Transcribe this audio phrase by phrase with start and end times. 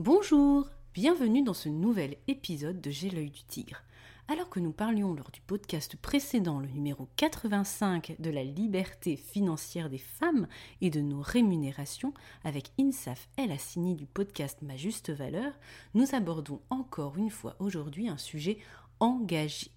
[0.00, 3.82] Bonjour, bienvenue dans ce nouvel épisode de J'ai l'œil du tigre.
[4.28, 9.90] Alors que nous parlions lors du podcast précédent, le numéro 85, de la liberté financière
[9.90, 10.46] des femmes
[10.80, 15.52] et de nos rémunérations, avec Insaf El Assini du podcast Ma Juste Valeur,
[15.94, 18.58] nous abordons encore une fois aujourd'hui un sujet
[19.00, 19.72] engagé.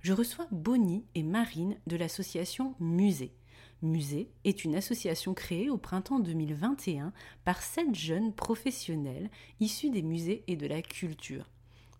[0.00, 3.34] Je reçois Bonnie et Marine de l'association Musée.
[3.82, 7.12] Musée est une association créée au printemps 2021
[7.44, 11.48] par sept jeunes professionnels issus des musées et de la culture.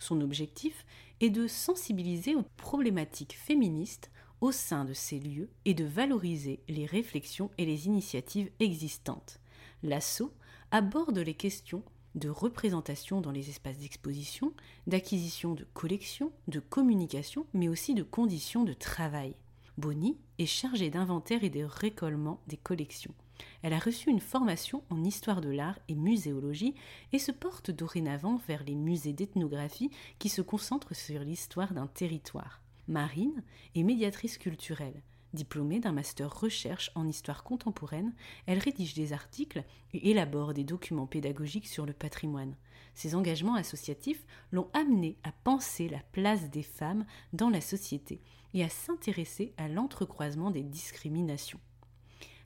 [0.01, 0.85] Son objectif
[1.21, 6.87] est de sensibiliser aux problématiques féministes au sein de ces lieux et de valoriser les
[6.87, 9.41] réflexions et les initiatives existantes.
[9.83, 10.33] L'ASSO
[10.71, 11.83] aborde les questions
[12.15, 14.53] de représentation dans les espaces d'exposition,
[14.87, 19.37] d'acquisition de collections, de communication, mais aussi de conditions de travail.
[19.79, 23.15] Bonnie est chargée d'inventaire et de récollement des collections.
[23.63, 26.75] Elle a reçu une formation en histoire de l'art et muséologie
[27.13, 32.61] et se porte dorénavant vers les musées d'ethnographie qui se concentrent sur l'histoire d'un territoire.
[32.89, 33.45] Marine
[33.77, 35.01] est médiatrice culturelle.
[35.33, 38.15] Diplômée d'un master recherche en histoire contemporaine,
[38.47, 42.57] elle rédige des articles et élabore des documents pédagogiques sur le patrimoine.
[42.95, 48.21] Ses engagements associatifs l'ont amenée à penser la place des femmes dans la société
[48.55, 51.61] et à s'intéresser à l'entrecroisement des discriminations.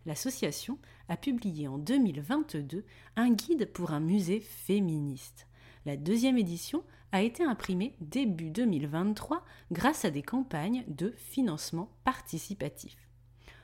[0.05, 2.85] L'association a publié en 2022
[3.17, 5.47] un guide pour un musée féministe.
[5.87, 12.97] La deuxième édition a été imprimée début 2023 grâce à des campagnes de financement participatif.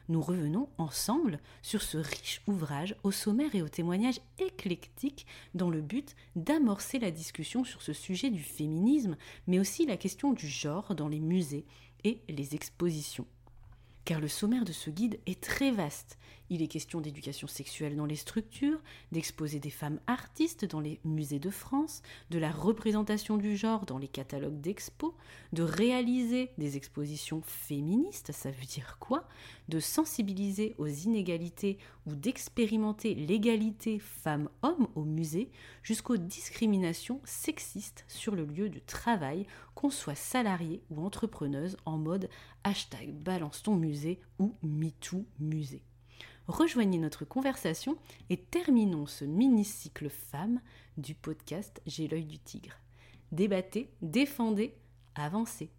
[0.09, 5.83] Nous revenons ensemble sur ce riche ouvrage au sommaire et au témoignage éclectique dans le
[5.83, 9.17] but d'amorcer la discussion sur ce sujet du féminisme,
[9.47, 11.67] mais aussi la question du genre dans les musées
[12.05, 13.27] et les expositions.
[14.05, 16.19] Car le sommaire de ce guide est très vaste.
[16.51, 18.81] Il est question d'éducation sexuelle dans les structures,
[19.13, 22.01] d'exposer des femmes artistes dans les musées de France,
[22.31, 25.13] de la représentation du genre dans les catalogues d'expos,
[25.53, 29.29] de réaliser des expositions féministes, ça veut dire quoi?
[29.69, 31.77] De sensibiliser aux inégalités
[32.07, 35.51] ou d'expérimenter l'égalité femmes-hommes au musée,
[35.83, 39.47] jusqu'aux discriminations sexistes sur le lieu de travail,
[39.79, 42.29] qu'on soit salarié ou entrepreneuse en mode
[42.65, 45.85] hashtag balance ton musée ou MeToo musée
[46.49, 47.97] rejoignez notre conversation
[48.31, 50.61] et terminons ce mini-cycle femme
[50.97, 52.75] du podcast J'ai l'œil du tigre.
[53.31, 54.75] Débattez, défendez,
[55.15, 55.71] avancez.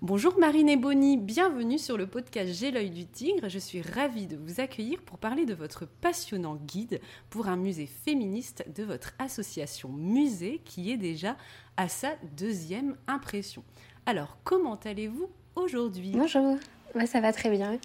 [0.00, 3.48] Bonjour Marine et Bonnie, bienvenue sur le podcast J'ai l'œil du tigre.
[3.48, 7.00] Je suis ravie de vous accueillir pour parler de votre passionnant guide
[7.30, 11.36] pour un musée féministe de votre association Musée qui est déjà
[11.76, 13.62] à sa deuxième impression.
[14.04, 16.12] Alors, comment allez-vous aujourd'hui?
[16.14, 16.56] Bonjour,
[16.94, 17.78] Moi, ça va très bien.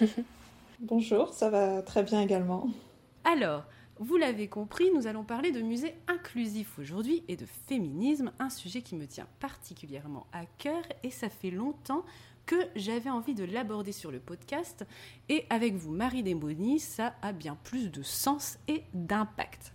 [0.80, 2.68] Bonjour, ça va très bien également.
[3.24, 3.64] Alors,
[4.00, 8.82] vous l'avez compris, nous allons parler de musée inclusif aujourd'hui et de féminisme, un sujet
[8.82, 12.04] qui me tient particulièrement à cœur et ça fait longtemps
[12.44, 14.84] que j'avais envie de l'aborder sur le podcast
[15.28, 19.72] et avec vous, Marie Desbonny, ça a bien plus de sens et d'impact.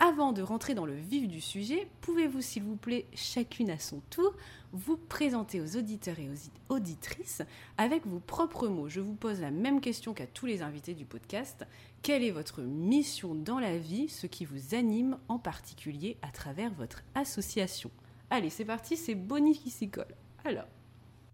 [0.00, 4.00] Avant de rentrer dans le vif du sujet, pouvez-vous s'il vous plaît, chacune à son
[4.10, 4.34] tour,
[4.74, 7.42] vous présenter aux auditeurs et aux auditrices
[7.78, 11.04] avec vos propres mots Je vous pose la même question qu'à tous les invités du
[11.04, 11.64] podcast.
[12.02, 16.72] Quelle est votre mission dans la vie, ce qui vous anime en particulier à travers
[16.74, 17.90] votre association?
[18.30, 20.14] Allez, c'est parti, c'est Bonnie qui s'y colle.
[20.44, 20.66] Alors,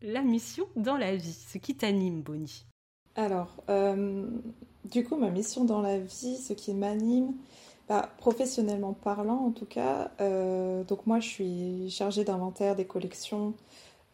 [0.03, 2.67] la mission dans la vie, ce qui t'anime, Bonnie?
[3.17, 4.29] Alors, euh,
[4.85, 7.35] du coup, ma mission dans la vie, ce qui m'anime,
[7.99, 13.55] professionnellement parlant, en tout cas, euh, donc moi je suis chargée d'inventaire des collections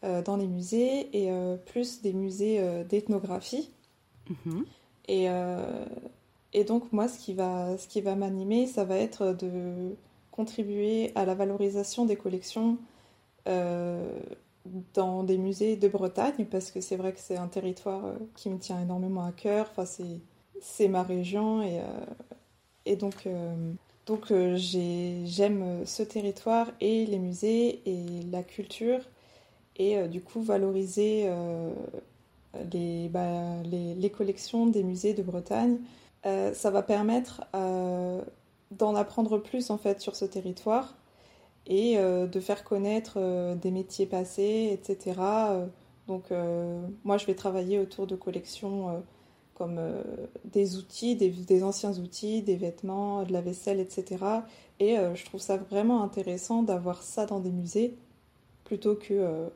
[0.03, 3.71] euh, dans les musées et euh, plus des musées d'ethnographie.
[4.29, 4.65] Mhm.
[5.09, 5.27] Et,
[6.53, 9.95] et, donc moi ce qui va, ce qui va m'animer, ça va être de
[10.31, 12.77] contribuer à la valorisation des collections
[13.45, 18.03] dans des musées de Bretagne parce que c'est vrai que c'est un territoire
[18.35, 19.67] qui me tient énormément à cœur.
[19.71, 20.19] Enfin, c'est
[20.59, 21.79] c'est ma région et,
[22.87, 23.27] et donc,
[24.05, 28.99] donc j'aime ce territoire et les musées et la culture
[29.75, 31.29] et du coup valoriser
[32.71, 35.77] les, bah, les, les, collections des musées de Bretagne.
[36.23, 37.41] ça va permettre
[38.71, 40.95] d'en apprendre plus en fait sur ce territoire
[41.67, 45.19] et euh, de faire connaître euh, des métiers passés, etc.
[46.07, 46.31] Donc
[47.03, 49.03] moi je vais travailler autour de collections
[49.57, 49.79] comme
[50.45, 54.23] des outils, des, anciens outils, des vêtements, de la vaisselle, etc.
[54.79, 57.95] Et je trouve ça vraiment intéressant d'avoir ça dans des musées
[58.63, 59.49] plutôt que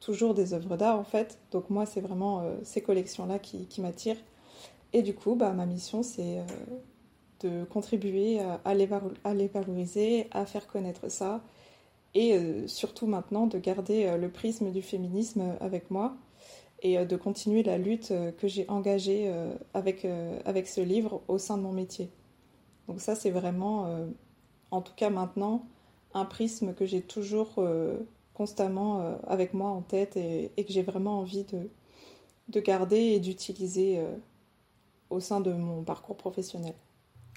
[0.00, 1.38] toujours des œuvres d'art en fait.
[1.50, 4.22] Donc moi c'est vraiment ces collections-là qui, qui m'attirent.
[4.92, 6.44] Et du coup, bah, ma mission c'est
[7.40, 8.88] de contribuer à les,
[9.24, 11.42] à les, valoriser, à faire connaître ça,
[12.14, 16.16] et euh, surtout maintenant de garder euh, le prisme du féminisme avec moi
[16.82, 19.32] et euh, de continuer la lutte que j'ai engagée
[19.74, 20.06] avec,
[20.44, 22.08] avec ce livre au sein de mon métier.
[22.88, 24.08] Donc ça, c'est vraiment,
[24.70, 25.66] en tout cas maintenant,
[26.14, 27.62] un prisme que j'ai toujours
[28.32, 31.68] constamment avec moi en tête et, et que j'ai vraiment envie de,
[32.48, 34.00] de garder et d'utiliser
[35.10, 36.74] au sein de mon parcours professionnel.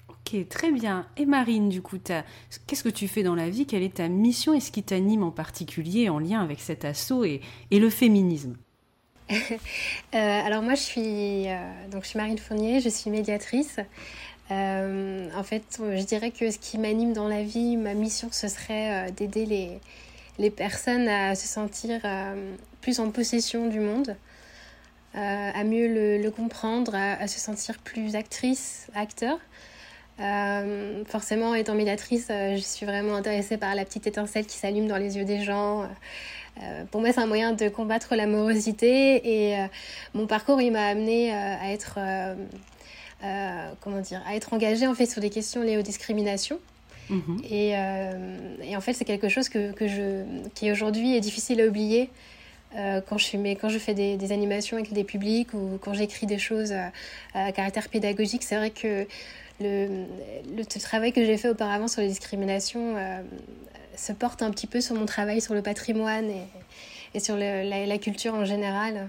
[0.08, 1.06] Ok, très bien.
[1.16, 3.66] Et Marine, du coup, qu'est-ce que tu fais dans la vie?
[3.66, 4.52] Quelle est ta mission?
[4.54, 7.40] Et ce qui t'anime en particulier en lien avec cet assaut et,
[7.70, 8.56] le féminisme?
[8.56, 8.71] euh,
[10.12, 11.56] alors moi je suis euh,
[11.90, 13.78] donc je suis Marine Fournier, je suis médiatrice.
[14.50, 18.48] Euh, en fait, je dirais que ce qui m'anime dans la vie, ma mission, ce
[18.48, 19.80] serait d'aider les,
[20.38, 22.00] les personnes à se sentir
[22.80, 24.14] plus en possession du monde,
[25.14, 29.38] à mieux le, comprendre, à, se sentir plus actrice, acteur.
[30.20, 34.86] Euh, forcément, étant médiatrice, euh, je suis vraiment intéressée par la petite étincelle qui s'allume
[34.86, 35.88] dans les yeux des gens.
[36.60, 39.56] Euh, pour moi, c'est un moyen de combattre l'amorosité et
[40.14, 41.98] mon parcours, il m'a amené à être,
[43.80, 46.58] comment dire, à être engagée en fait sur des questions liées aux discriminations.
[47.08, 47.42] Mhm.
[47.50, 47.70] Et,
[48.62, 52.10] et, en fait, c'est quelque chose que, que je, qui aujourd'hui est difficile à oublier.
[52.74, 56.26] quand, je, mais quand je fais des, des, animations avec des publics ou quand j'écris
[56.26, 56.74] des choses
[57.34, 59.06] à caractère pédagogique, c'est vrai que
[59.62, 60.04] le,
[60.56, 63.22] le, travail que j'ai fait auparavant sur les discriminations euh,
[64.02, 66.28] se porte un petit peu sur mon travail sur le patrimoine
[67.14, 69.08] et, sur la, culture en général.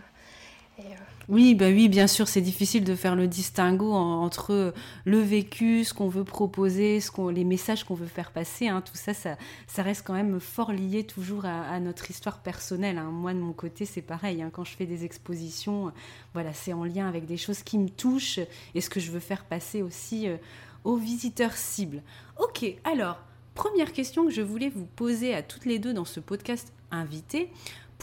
[0.80, 0.84] Euh,
[1.30, 4.74] oui, bah oui, bien sûr, c'est difficile de faire le distinguo entre
[5.06, 7.00] le vécu, ce qu'on veut proposer,
[7.32, 8.68] les messages qu'on veut faire passer.
[8.68, 9.38] Hein, tout ça, ça,
[9.68, 13.00] ça, reste quand même fort lié toujours à, notre histoire personnelle.
[13.00, 13.10] Hein.
[13.10, 14.44] Moi, de mon côté, c'est pareil.
[14.44, 15.92] Hein, quand je fais des expositions,
[16.34, 18.42] voilà, c'est en lien avec des choses qui me touchent
[18.76, 20.38] et ce que je veux faire passer aussi euh,
[20.84, 22.04] aux visiteurs cibles.
[22.38, 23.18] Ok, alors,
[23.56, 27.50] première question que je voulais vous poser à toutes les deux dans ce podcast invité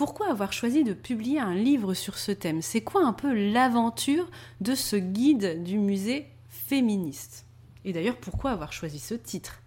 [0.01, 2.63] pourquoi avoir choisi de publier un livre sur ce thème?
[2.63, 4.31] C'est quoi un peu l'aventure
[4.63, 7.45] de ce guide du musée féministe?
[7.85, 9.60] Et d'ailleurs, pourquoi avoir choisi ce titre?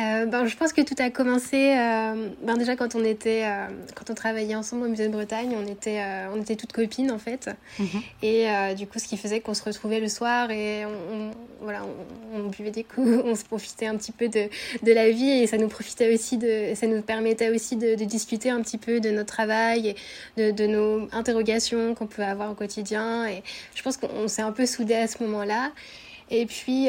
[0.00, 3.66] Euh, ben, je pense que tout a commencé euh, ben, déjà quand on était euh,
[3.94, 6.02] quand on travaillait ensemble au musée de Bretagne on était
[6.32, 7.50] on était toutes copines en fait.
[7.78, 8.02] Mhm.
[8.22, 11.82] et du coup ce qui faisait qu'on se retrouvait le soir et on, voilà
[12.34, 14.48] on, buvait des coups on se profitait un petit peu de,
[14.82, 18.04] de, la vie et ça nous profitait aussi de ça nous permettait aussi de, de
[18.04, 19.96] discuter un petit peu de notre travail et
[20.36, 23.26] de, de nos interrogations qu'on peut avoir au quotidien.
[23.26, 23.42] Et
[23.74, 25.72] je pense qu'on s'est un peu soudés à ce moment là
[26.30, 26.88] et puis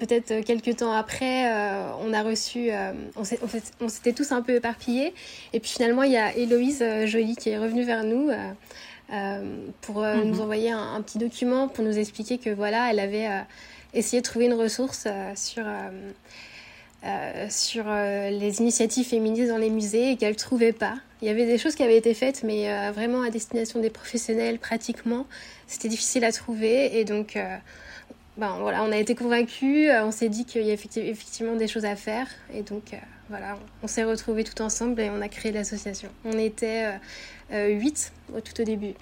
[0.00, 4.56] peut-être euh, quelques temps après, euh, on a reçu, euh, on s'était tous un peu
[4.56, 5.14] éparpillés.
[5.52, 8.30] Et puis finalement, il y a Héloïse Joly qui est revenue vers nous
[9.82, 10.24] pour mhm.
[10.24, 13.28] nous envoyer un, petit document pour nous expliquer que voilà, elle avait
[13.92, 15.64] essayé de trouver une ressource sur,
[17.48, 20.94] sur les initiatives féministes dans les musées et qu'elle ne trouvait pas.
[21.22, 24.58] Il y avait des choses qui avaient été faites, mais vraiment à destination des professionnels,
[24.58, 25.26] pratiquement,
[25.66, 26.98] c'était difficile à trouver.
[26.98, 27.36] Et donc,
[28.40, 31.68] ben, voilà, on a été convaincus, euh, on s'est dit qu'il y a effectivement des
[31.68, 32.26] choses à faire.
[32.54, 32.96] Et donc, euh,
[33.28, 36.08] voilà, on s'est retrouvés tout ensemble et on a créé l'association.
[36.24, 36.98] On était
[37.52, 38.94] euh, huit tout au début.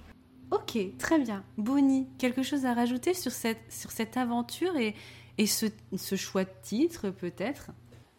[0.50, 1.45] Ok, très bien.
[1.57, 4.97] Bonnie, quelque chose à rajouter sur cette, sur cette aventure et,
[5.38, 5.66] et ce,
[5.97, 7.71] ce choix de titre peut-être?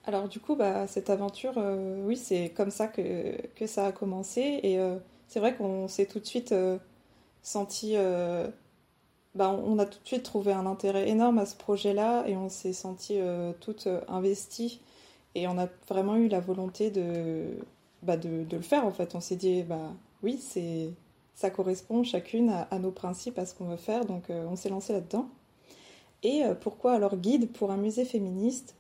[0.06, 1.62] Alors du coup, bah, cette aventure,
[2.06, 4.62] oui, c'est comme ça que, que ça a commencé.
[4.64, 4.80] Et
[5.28, 6.56] c'est vrai qu'on s'est tout de suite
[7.44, 7.96] senti
[9.36, 12.50] bah, on a tout de suite trouvé un intérêt énorme à ce projet-là et on
[12.50, 14.82] s'est senti euh, toutes euh, investies
[15.36, 17.46] et on a vraiment eu la volonté de,
[18.02, 19.14] bah, de, le faire en fait.
[19.14, 19.94] On s'est dit, bah
[20.24, 20.90] oui, c'est
[21.36, 24.70] ça correspond chacune à, nos principes, à ce qu'on veut faire, donc euh, on s'est
[24.70, 25.30] lancé là-dedans.
[26.22, 28.76] Et pourquoi alors guide pour un musée féministe?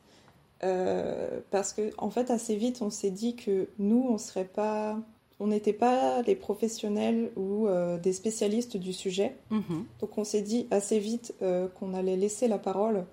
[0.59, 4.99] Parce que en fait assez vite on s'est dit que nous on serait pas
[5.39, 7.67] on n'était pas les professionnels ou
[8.01, 9.35] des spécialistes du sujet.
[9.49, 9.85] Mhm.
[10.01, 11.33] Donc on s'est dit assez vite
[11.75, 13.05] qu'on allait laisser la parole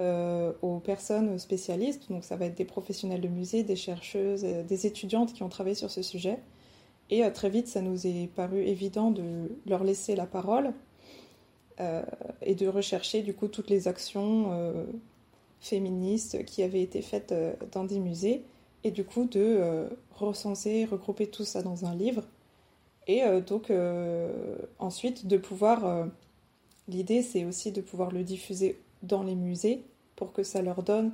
[0.00, 2.08] aux personnes spécialistes.
[2.10, 5.74] Donc ça va être des professionnels de musée, des chercheuses, des étudiantes qui ont travaillé
[5.74, 6.38] sur ce sujet.
[7.10, 10.72] Et très vite, ça nous est paru évident de leur laisser la parole
[12.42, 14.52] et de rechercher du coup toutes les actions
[15.64, 18.42] féministes qui avaient été faites euh, dans des musées,
[18.84, 22.22] et du coup de euh, recenser, regrouper tout ça dans un livre,
[23.06, 23.72] et euh, donc
[24.78, 26.08] ensuite de pouvoir...
[26.86, 29.82] L'idée, c'est aussi de pouvoir le diffuser dans les musées
[30.16, 31.12] pour que ça leur donne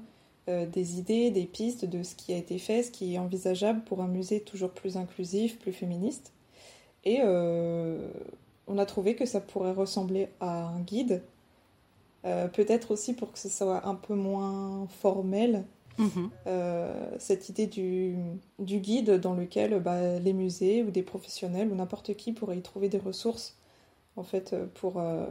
[0.49, 4.01] des idées, des pistes de ce qui a été fait, ce qui est envisageable pour
[4.01, 6.33] un musée toujours plus inclusif, plus féministe.
[7.05, 11.23] Et on a trouvé que ça pourrait ressembler à un guide
[12.27, 15.65] euh, peut-être aussi pour que ce soit un peu moins formel,
[15.99, 16.31] mhm.
[16.47, 18.17] euh, cette idée du,
[18.59, 22.89] guide dans lequel bah, les musées ou des professionnels ou n'importe qui pourraient y trouver
[22.89, 23.57] des ressources
[24.17, 25.27] en fait pour, euh,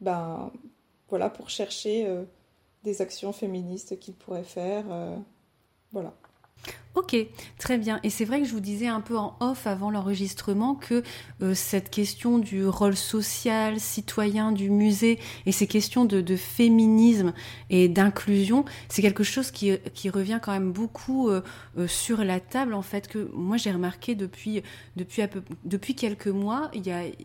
[0.00, 0.50] ben,
[1.08, 2.08] pour chercher
[2.84, 4.84] des actions féministes qu'ils pourraient faire.
[5.92, 6.14] voilà.
[6.96, 7.14] Ok,
[7.58, 8.00] très bien.
[8.04, 11.02] Et c'est vrai que je vous disais un peu en off avant l'enregistrement que
[11.42, 17.34] euh, cette question du rôle social, citoyen du musée et ces questions de, féminisme
[17.68, 21.42] et d'inclusion, c'est quelque chose qui, revient quand même beaucoup euh,
[21.76, 22.72] euh, sur la table.
[22.72, 24.62] En fait, que moi j'ai remarqué depuis,
[24.96, 26.70] depuis, quelques mois,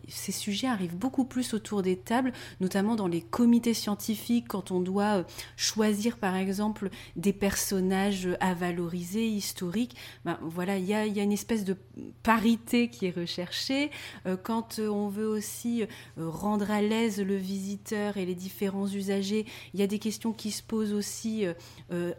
[0.06, 4.80] ces sujets arrivent beaucoup plus autour des tables, notamment dans les comités scientifiques, quand on
[4.80, 5.24] doit
[5.56, 9.61] choisir par exemple des personnages à valoriser, historiques
[10.24, 11.76] ben, voilà, il y a, une espèce de
[12.22, 13.90] parité qui est recherchée.
[14.26, 15.86] Euh, quand euh, on veut aussi euh,
[16.28, 20.50] rendre à l'aise le visiteur et les différents usagers, il y a des questions qui
[20.50, 21.44] se posent aussi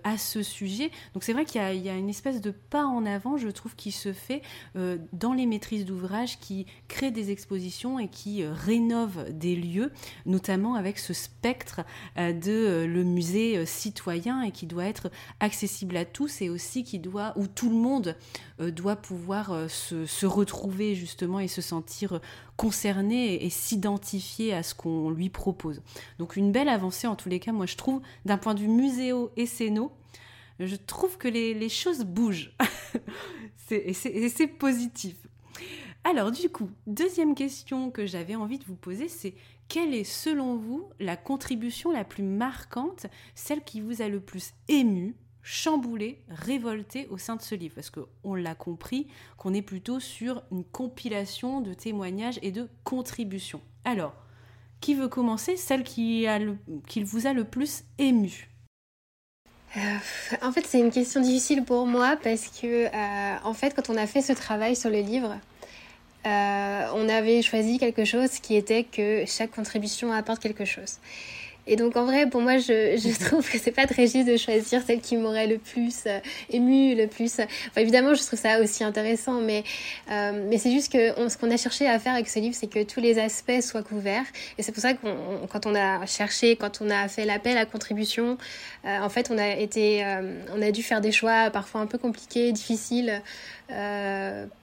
[0.04, 0.92] à ce sujet.
[1.14, 3.92] Donc c'est vrai qu'il y, a une espèce de pas en avant, je trouve, qui
[3.92, 4.42] se fait
[4.76, 9.92] dans les maîtrises d'ouvrage, qui créent des expositions et qui rénovent des lieux,
[10.26, 11.82] notamment avec ce spectre
[12.18, 17.33] de le musée citoyen et qui doit être accessible à tous et aussi qui doit
[17.36, 18.16] où tout le monde
[18.60, 22.20] euh, doit pouvoir euh, se, retrouver justement et se sentir
[22.58, 25.82] concerné et, s'identifier à ce qu'on lui propose.
[26.20, 28.68] Donc une belle avancée en tous les cas, moi je trouve, d'un point de vue
[28.68, 29.48] muséo et
[30.60, 32.56] je trouve que les, choses bougent.
[33.72, 35.16] et c'est positif.
[36.04, 39.36] Alors du coup, deuxième question que j'avais envie de vous poser, c'est
[39.70, 44.54] quelle est selon vous la contribution la plus marquante, celle qui vous a le plus
[44.68, 45.16] ému?
[45.44, 49.08] Chamboulé, révolté au sein de ce livre, parce qu'on l'a compris,
[49.38, 53.62] qu'on est plutôt sur une compilation de témoignages et de contributions.
[53.84, 54.16] Alors,
[54.80, 55.58] qui veut commencer?
[55.58, 56.40] Celle qui, a
[57.04, 58.50] vous a le plus ému?
[59.76, 59.80] Euh,
[60.42, 63.98] en fait, c'est une question difficile pour moi parce que, euh, en fait, quand on
[63.98, 65.40] a fait ce travail sur le livre,
[66.26, 71.00] euh, on avait choisi quelque chose qui était que chaque contribution apporte quelque chose.
[71.66, 74.38] Et donc en vrai, pour moi, je, je trouve que c'est pas très juste de
[74.38, 77.40] choisir celle qui m'aurait le plus euh, ému, le plus.
[77.40, 79.64] Enfin, évidemment, je trouve ça aussi intéressant, mais
[80.12, 82.68] euh, mais c'est juste que ce qu'on a cherché à faire avec ce livre, c'est
[82.68, 84.26] que tous les aspects soient couverts.
[84.58, 87.66] Et c'est pour ça qu'on, quand on a cherché, quand on a fait l'appel à
[87.66, 88.38] contribution,
[88.86, 91.88] euh, en fait, on a été, euh, on a dû faire des choix parfois un
[91.88, 93.22] peu compliqués, difficiles.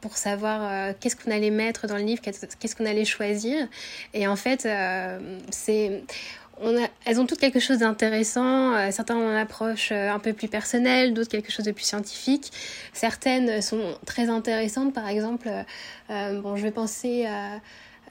[0.03, 3.67] Pour savoir qu'est-ce qu'on allait mettre dans le livre, qu'est-ce qu'on allait choisir.
[4.15, 4.69] Et en fait,
[5.51, 6.05] c'est
[7.05, 8.75] elles ont toutes quelque chose d'intéressant.
[8.75, 11.85] Euh, certains ont une approche euh, un peu plus personnelle, d'autres quelque chose de plus
[11.85, 12.51] scientifique.
[12.93, 14.93] Certaines sont très intéressantes.
[14.93, 15.51] Par exemple,
[16.11, 17.27] euh, bon, je vais penser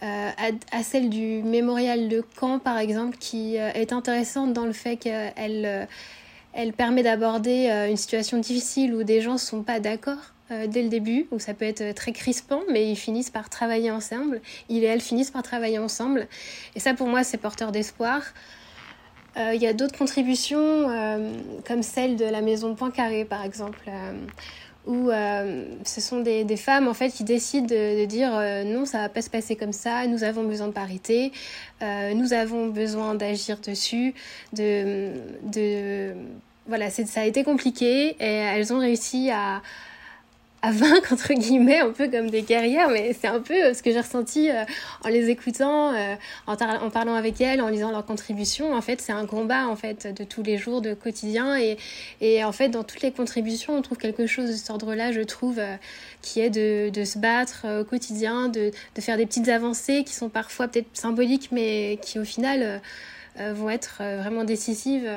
[0.02, 5.88] à, celle du mémorial de Caen, par exemple, qui est intéressante dans le fait qu'elle
[6.52, 10.82] elle permet d'aborder une situation difficile où des gens ne sont pas d'accord euh, dès
[10.82, 14.42] le début, où ça peut être très crispant, mais ils finissent par travailler ensemble.
[14.68, 16.28] Il et elle finissent par travailler ensemble.
[16.76, 18.22] Et ça, pour moi, c'est porteur d'espoir.
[19.38, 21.34] Euh, il y a d'autres contributions, euh,
[21.68, 23.92] comme celle de la maison Poincaré, par exemple,
[24.88, 28.32] où ce sont des, femmes en fait qui décident de, dire
[28.66, 30.08] non, ça va pas se passer comme ça.
[30.08, 31.32] Nous avons besoin de parité,
[31.82, 34.16] nous avons besoin d'agir dessus,
[34.54, 35.12] de,
[35.44, 36.16] de
[36.66, 39.62] voilà, ça a été compliqué et elles ont réussi à,
[40.62, 43.82] à vaincre entre guillemets un peu comme des guerrières mais c'est un peu euh, ce
[43.84, 44.64] que j'ai ressenti euh,
[45.04, 46.16] en les écoutant euh,
[46.48, 48.74] en, parlant avec elles en lisant leurs contributions.
[48.74, 51.58] En fait c'est un combat en fait de tous les jours de quotidien.
[51.58, 51.78] Et,
[52.22, 55.12] et en fait dans toutes les contributions on trouve quelque chose de cet ordre là
[55.12, 55.60] je trouve
[56.22, 60.14] qui est de, de, se battre au quotidien de, de, faire des petites avancées qui
[60.14, 62.82] sont parfois peut-être symboliques mais qui au final
[63.38, 65.10] vont être vraiment décisives.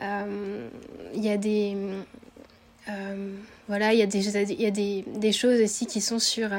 [0.00, 1.76] Il y a des
[3.68, 6.50] voilà, il y a, des, y a des, choses aussi qui sont sur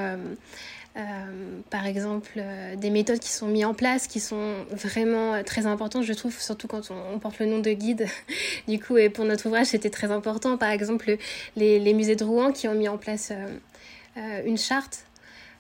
[0.97, 5.43] euh, par exemple, euh, des méthodes qui sont mises en place, qui sont vraiment euh,
[5.43, 8.07] très importantes, je trouve, surtout quand on, porte le nom de guide.
[8.67, 10.57] du coup, et pour notre ouvrage, c'était très important.
[10.57, 11.17] Par exemple,
[11.55, 13.31] les, musées de Rouen qui ont mis en place
[14.45, 15.06] une charte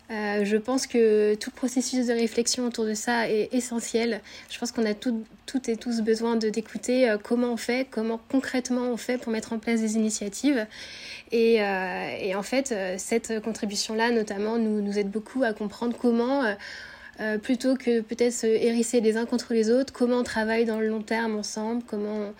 [0.09, 4.21] euh, je pense que tout processus de réflexion autour de ça est essentiel.
[4.49, 7.87] Je pense qu'on a tout, toutes et tous besoin de d'écouter euh, comment on fait,
[7.89, 10.65] comment concrètement on fait pour mettre en place des initiatives.
[11.31, 16.43] Et, euh, en fait, cette contribution-là, notamment, nous, nous aide beaucoup à comprendre comment,
[17.41, 20.87] plutôt que peut-être se hérisser les uns contre les autres, comment on travaille dans le
[20.87, 22.31] long terme ensemble, comment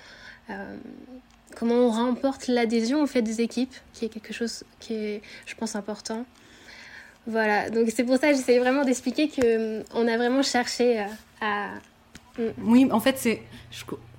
[1.56, 5.56] comment on remporte l'adhésion en fait des équipes, qui est quelque chose qui est, je
[5.56, 6.26] pense, important.
[7.28, 11.06] Voilà, donc c'est pour ça que j'essaie vraiment d'expliquer qu'on a vraiment cherché euh,
[11.42, 11.68] à...
[12.40, 12.44] Mm.
[12.64, 13.42] Oui, en fait, c'est...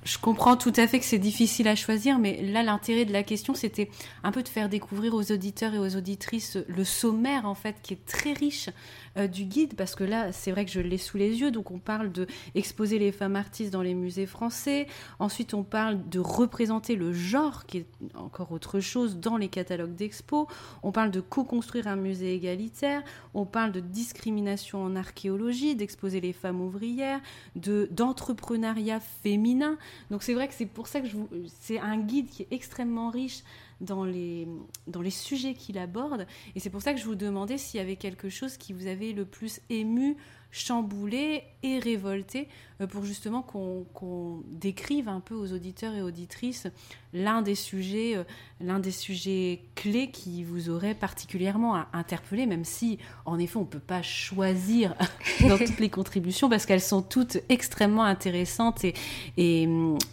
[0.04, 3.22] Je, comprends tout à fait que c'est difficile à choisir, mais là, l'intérêt de la
[3.22, 3.90] question, c'était
[4.22, 7.94] un peu de faire découvrir aux auditeurs et aux auditrices le sommaire, en fait, qui
[7.94, 8.68] est très riche
[9.16, 11.70] euh, du guide, parce que là, c'est vrai que je l'ai sous les yeux, donc
[11.70, 14.86] on parle de exposer les femmes artistes dans les musées français,
[15.18, 19.94] ensuite on parle de représenter le genre, qui est encore autre chose, dans les catalogues
[19.94, 20.48] d'expo,
[20.82, 23.02] on parle de co-construire un musée égalitaire,
[23.34, 27.20] on parle de discrimination en archéologie, d'exposer les femmes ouvrières,
[27.56, 29.76] de d'entrepreneuriat féminin.
[30.10, 31.08] Donc c'est vrai que c'est pour ça que
[31.60, 33.42] c'est un guide qui est extrêmement riche
[33.80, 34.48] dans les,
[34.86, 36.26] dans les sujets qu'il aborde.
[36.54, 38.86] Et c'est pour ça que je vous demandais s'il y avait quelque chose qui vous
[38.86, 40.16] avait le plus ému,
[40.50, 42.48] chamboulé et révolté
[42.80, 46.66] euh, pour justement qu'on décrive un peu aux auditeurs et auditrices
[47.12, 48.24] l'un des sujets euh,
[48.60, 53.78] l'un des sujets clés qui vous aurait particulièrement interpellé même si en effet on peut
[53.78, 54.94] pas choisir
[55.48, 58.94] dans toutes les contributions parce qu'elles sont toutes extrêmement intéressantes et,
[59.36, 59.68] et,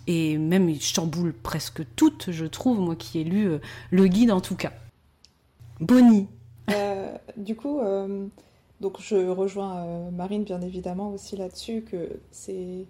[0.08, 3.60] et même chamboulent presque toutes je trouve moi qui ai lu euh,
[3.91, 4.74] le guide en tout cas.
[5.80, 6.28] Bonnie.
[7.38, 7.80] Du coup
[8.86, 12.86] donc je rejoins euh, Marine bien évidemment aussi là-dessus que c'est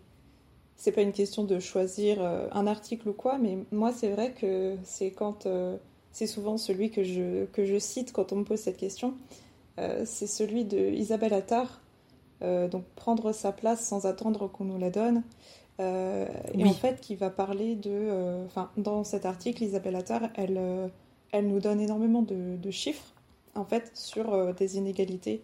[0.75, 4.33] c'est pas une question de choisir euh, un article ou quoi, mais moi c'est vrai
[4.33, 5.77] que c'est quand euh,
[6.11, 9.13] c'est souvent celui que je que je cite quand on me pose cette question,
[9.77, 11.81] c'est celui de Isabelle Attard,
[12.41, 15.21] donc prendre sa place sans attendre qu'on nous la donne.
[15.79, 18.45] Et en fait, qui va parler de.
[18.45, 20.89] Enfin, dans cet article, Isabelle Attard, elle,
[21.33, 23.13] elle nous donne énormément de, de chiffres,
[23.53, 25.43] en fait, sur des inégalités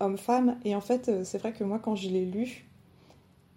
[0.00, 0.58] homme-femme.
[0.64, 2.66] Et en fait, euh, c'est vrai que moi, quand je l'ai lu,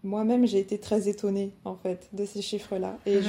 [0.04, 2.97] moi-même, j'ai été très étonnée, en fait, de ces chiffres-là.
[3.06, 3.19] Et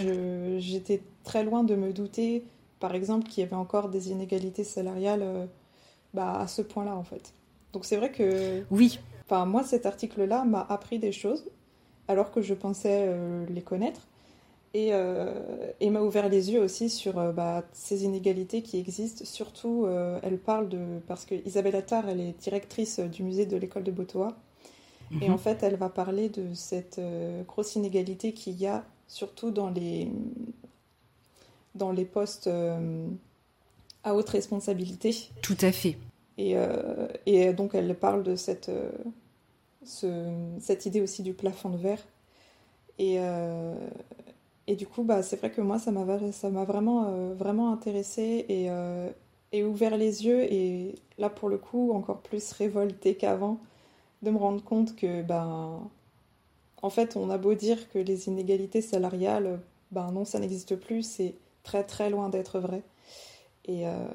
[0.58, 2.44] j'étais très loin de me douter,
[2.78, 5.46] par exemple, qu'il y avait encore des inégalités salariales euh,
[6.14, 7.34] bah, à ce point-là, en fait.
[7.72, 8.62] Donc c'est vrai que...
[8.70, 8.98] Oui.
[9.24, 11.48] Enfin, moi, cet article-là m'a appris des choses,
[12.08, 13.16] alors que je pensais
[13.48, 14.08] les connaître.
[14.76, 19.24] Euh, et, m'a ouvert les yeux aussi sur euh, bah, ces inégalités qui existent.
[19.24, 20.78] Surtout, euh, elle parle de.
[21.09, 24.37] Parce que Isabelle Attard, elle est directrice du musée de l'école de Botoa.
[25.20, 25.35] Et mhm.
[25.35, 27.00] en fait, elle va parler de cette
[27.48, 30.09] grosse inégalité qu'il y a, surtout dans les,
[31.74, 32.48] dans les postes
[34.04, 35.12] à haute responsabilité.
[35.42, 35.98] Tout à fait.
[36.38, 36.54] Et,
[37.26, 38.70] et donc, elle parle de cette,
[39.85, 42.06] ce, cette idée aussi du plafond de verre.
[43.00, 43.18] Et,
[44.70, 48.70] et du coup, bah, c'est vrai que moi, ça m'a, vraiment, euh, vraiment intéressée et,
[48.70, 49.11] euh,
[49.50, 50.44] et, ouvert les yeux.
[50.44, 53.59] Et là, pour le coup, encore plus révoltée qu'avant,
[54.22, 55.80] de me rendre compte que, ben,
[56.83, 59.59] en fait, on a beau dire que les inégalités salariales,
[59.90, 62.83] ben non, ça n'existe plus, c'est très très loin d'être vrai.
[63.66, 64.06] Et, euh,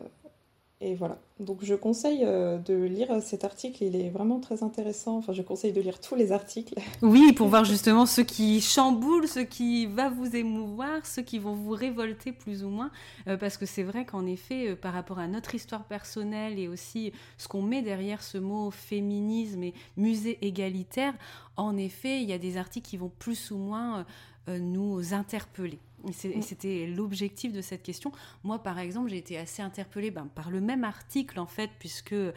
[0.82, 1.18] et voilà.
[1.40, 5.18] Donc je conseille euh, de lire cet article, il est vraiment très intéressant.
[5.18, 6.76] Enfin, je conseille de lire tous les articles.
[7.02, 11.54] Oui, pour voir justement ceux qui chamboulent, ceux qui vont vous émouvoir, ceux qui vont
[11.54, 12.92] vous révolter plus ou moins.
[13.28, 16.68] Euh, parce que c'est vrai qu'en effet, euh, par rapport à notre histoire personnelle et
[16.68, 21.14] aussi ce qu'on met derrière ce mot féminisme et musée égalitaire,
[21.56, 24.06] en effet, il y a des articles qui vont plus ou moins
[24.48, 25.80] nous interpeller.
[26.08, 28.12] Et c'était l'objectif de cette question.
[28.44, 32.14] Moi, par exemple, j'ai été assez interpellée ben, par le même article, en fait, puisque
[32.14, 32.32] euh,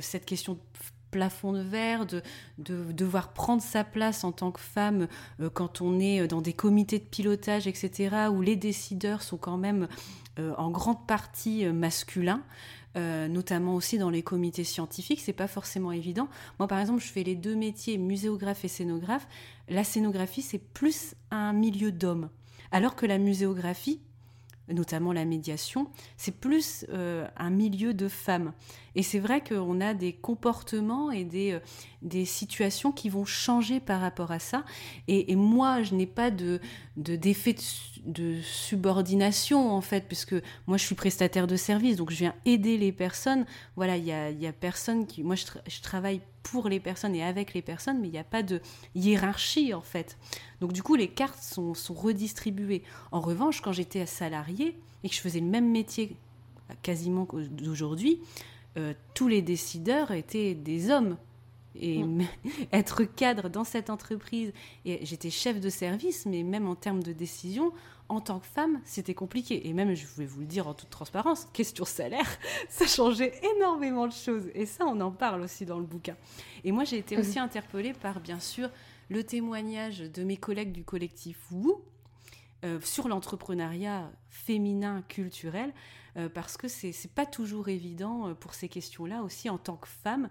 [0.00, 0.60] cette question de
[1.10, 2.22] plafond de verre, de,
[2.58, 5.06] de, devoir prendre sa place en tant que femme
[5.40, 9.56] euh, quand on est dans des comités de pilotage, etc., où les décideurs sont quand
[9.56, 9.88] même
[10.38, 12.42] euh, en grande partie masculins.
[12.96, 16.28] notamment aussi dans les comités scientifiques, c'est pas forcément évident.
[16.58, 19.26] Moi, par exemple, je fais les deux métiers, muséographe et scénographe.
[19.68, 22.28] La scénographie, c'est plus un milieu d'hommes.
[22.74, 24.00] Alors que la muséographie,
[24.66, 28.52] notamment la médiation, c'est plus euh, un milieu de femmes.
[28.96, 31.60] Et c'est vrai qu'on a des comportements et des, euh,
[32.02, 34.64] des situations qui vont changer par rapport à ça.
[35.08, 36.60] Et, moi, je n'ai pas de
[36.96, 37.56] d'effet
[38.04, 40.34] de, subordination, en fait, puisque
[40.66, 43.46] moi, je suis prestataire de service, donc je viens aider les personnes.
[43.76, 45.22] Voilà, il y a, y a personne qui...
[45.22, 48.42] Moi, je, travaille pour les personnes et avec les personnes, mais il n'y a pas
[48.42, 48.60] de
[48.94, 50.18] hiérarchie, en fait.
[50.60, 52.82] Donc, du coup, les cartes sont, sont redistribuées.
[53.10, 56.16] En revanche, quand j'étais salarié et que je faisais le même métier
[56.82, 58.20] quasiment d'aujourd'hui,
[59.14, 61.16] tous les décideurs étaient des hommes.
[61.76, 62.26] Et mm.
[62.72, 64.52] être cadre dans cette entreprise,
[64.84, 67.72] et j'étais chef de service, mais même en termes de décision,
[68.08, 69.66] en tant que femme, c'était compliqué.
[69.68, 72.28] Et même, je voulais vous le dire en toute transparence, question salaire,
[72.68, 74.48] ça changeait énormément de choses.
[74.54, 76.16] Et ça, on en parle aussi dans le bouquin.
[76.64, 78.70] Et moi, j'ai été aussi interpellée par, bien sûr,
[79.08, 81.84] le témoignage de mes collègues du collectif WOO
[82.64, 85.74] euh, sur l'entrepreneuriat féminin culturel,
[86.16, 89.76] euh, parce que c'est n'est pas toujours évident euh, pour ces questions-là aussi en tant
[89.76, 90.28] que femme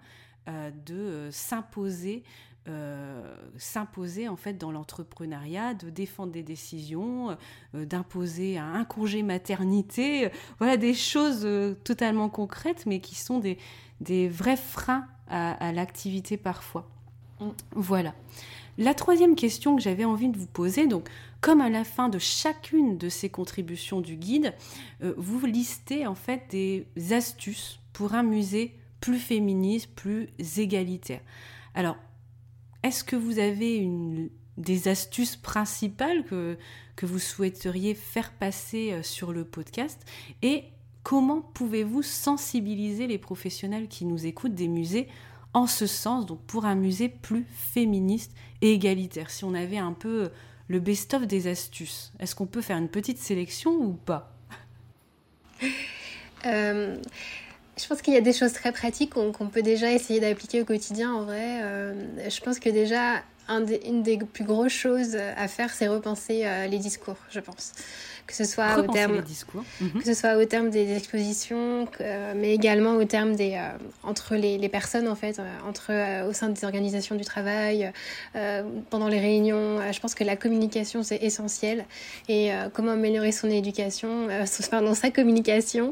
[0.85, 2.21] de s'imposer
[3.57, 7.37] s'imposer en fait dans l'entrepreneuriat, de défendre des décisions,
[7.73, 11.47] d'imposer un, congé maternité, voilà des choses
[11.85, 13.57] totalement concrètes mais qui sont des,
[14.01, 16.89] des vrais freins à, à l'activité parfois.
[17.39, 17.49] Mm.
[17.75, 18.13] Voilà.
[18.77, 21.07] La troisième question que j'avais envie de vous poser, donc
[21.43, 24.53] comme à la fin de chacune de ces contributions du guide,
[25.03, 31.19] euh, vous listez en fait des astuces pour un musée plus féministe, plus égalitaire.
[31.75, 31.97] Alors,
[32.81, 33.85] est-ce que vous avez
[34.55, 36.57] des astuces principales que,
[36.95, 40.01] que vous souhaiteriez faire passer euh, sur le podcast?
[40.43, 40.63] Et
[41.03, 45.09] comment pouvez-vous sensibiliser les professionnels qui nous écoutent des musées
[45.53, 49.29] en ce sens, donc pour un musée plus féministe et égalitaire?
[49.29, 50.31] Si on avait un peu
[50.67, 54.31] le best-of des astuces, est-ce qu'on peut faire une petite sélection ou pas?
[56.45, 56.97] Euh,
[57.77, 60.65] Je pense qu'il y a des choses très pratiques qu'on peut déjà essayer d'appliquer au
[60.65, 61.13] quotidien.
[61.13, 65.87] En vrai, euh, je pense que déjà, une des plus grosses choses à faire, c'est
[65.87, 67.73] repenser euh, les discours, je pense
[68.25, 69.21] que ce soit au terme
[69.81, 69.99] mhm.
[69.99, 71.89] que ce soit au terme des expositions,
[72.37, 75.91] mais également au terme des euh, entre les, les, personnes en fait, euh, entre
[76.25, 77.91] au sein des organisations du travail,
[78.89, 79.79] pendant les réunions.
[79.91, 81.85] je pense que la communication c'est essentiel
[82.29, 84.29] et comment améliorer son éducation,
[84.71, 85.91] pardon sa communication,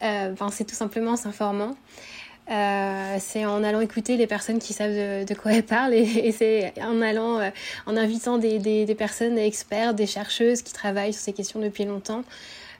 [0.00, 1.76] ben, c'est tout simplement s'informant.
[2.50, 6.72] Euh, c'est en allant écouter les personnes qui savent de, quoi elles parlent et, c'est
[6.80, 7.50] en allant, euh,
[7.86, 12.24] en invitant des, personnes experts, des chercheuses qui travaillent sur ces questions depuis longtemps,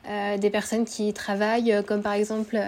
[0.09, 2.59] euh, des personnes qui travaillent, comme par exemple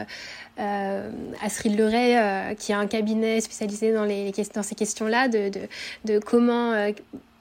[1.43, 6.75] Astrid Leray, qui a un cabinet spécialisé dans, ces questions-là, de, comment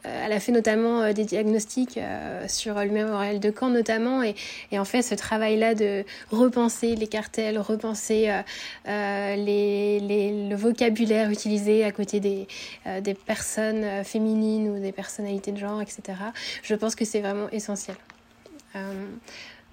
[0.03, 4.35] elle a fait notamment euh, des diagnostics euh, sur le mémorial de Caen notamment et,
[4.77, 8.31] en fait ce travail-là de repenser les cartels, repenser
[8.85, 9.99] les,
[10.49, 12.47] le vocabulaire utilisé à côté des,
[13.01, 16.01] des personnes féminines ou des personnalités de genre, etc.
[16.63, 17.95] Je pense que c'est vraiment essentiel.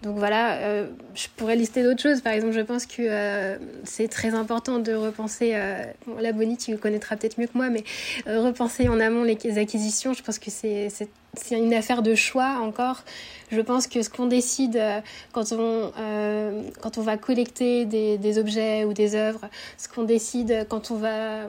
[0.03, 2.21] Donc voilà, euh, je pourrais lister d'autres choses.
[2.21, 5.85] Par exemple, je pense que euh, c'est très important de repenser, euh,
[6.21, 7.83] la Bonnie, tu connaîtras peut-être mieux que moi, mais
[8.27, 11.09] repenser en amont les acquisitions, je pense que c'est
[11.51, 13.05] une affaire de choix encore.
[13.51, 14.81] Je pense que ce qu'on décide
[15.33, 15.93] quand, on,
[16.81, 20.97] quand on va collecter des, des objets ou des œuvres, ce qu'on décide quand on
[20.97, 21.49] va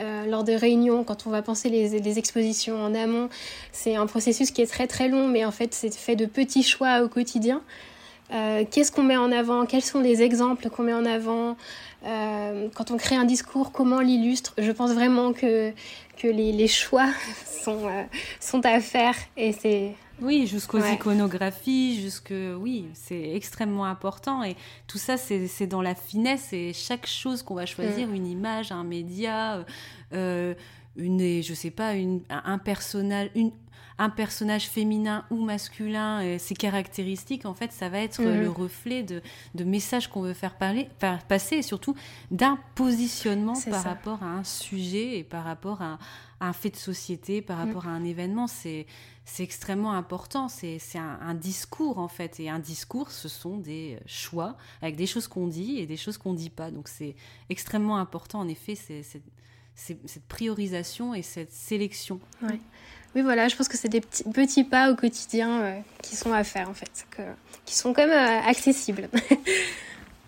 [0.00, 3.28] euh, lors des réunions, quand on va penser les, expositions en amont,
[3.72, 6.62] c'est un processus qui est très très long, mais en fait c'est fait de petits
[6.62, 7.62] choix au quotidien.
[8.32, 9.66] Euh, Qu'est-ce qu'on met en avant?
[9.66, 11.56] Quels sont les exemples qu'on met en avant?
[12.06, 14.54] Euh, Quand on crée un discours, comment l'illustre?
[14.58, 15.70] Je pense vraiment que,
[16.16, 17.08] que les, les choix
[17.62, 17.82] sont,
[18.40, 24.98] sont à faire et c'est oui, jusqu'aux iconographies, jusque oui, c'est extrêmement important et tout
[24.98, 28.14] ça c'est dans la finesse et chaque chose qu'on va choisir, mm.
[28.14, 29.64] une image, un média, euh,
[30.12, 30.54] euh,
[30.96, 33.50] une, je sais pas, une, un personnage, une,
[33.98, 38.40] un personnage féminin ou masculin, et ses caractéristiques, en fait, ça va être mm.
[38.40, 39.22] le reflet de,
[39.54, 40.88] de messages qu'on veut faire parler,
[41.28, 41.94] passer et surtout
[42.30, 45.98] d'un positionnement par rapport à un sujet et par rapport à,
[46.40, 47.66] un fait de société, par mm.
[47.66, 48.46] rapport à un événement.
[48.46, 48.86] C'est
[49.24, 50.48] c'est extrêmement important.
[50.48, 52.40] C'est un, discours, en fait.
[52.40, 56.18] Et un discours, ce sont des choix avec des choses qu'on dit et des choses
[56.18, 56.70] qu'on ne dit pas.
[56.70, 57.16] Donc, c'est
[57.48, 62.20] extrêmement important, en effet, cette priorisation et cette sélection.
[63.14, 66.32] Oui, voilà, je pense que c'est des petits, petits, pas au quotidien euh, qui sont
[66.32, 67.06] à faire, en fait,
[67.64, 69.08] qui sont quand même euh, accessibles.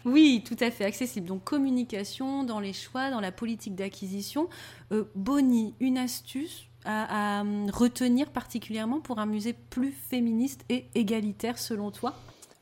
[0.07, 1.27] Oui, tout à fait accessible.
[1.27, 4.49] Donc communication dans les choix, dans la politique d'acquisition.
[4.93, 11.91] Euh, Bonnie, une astuce à, retenir particulièrement pour un musée plus féministe et égalitaire selon
[11.91, 12.15] toi?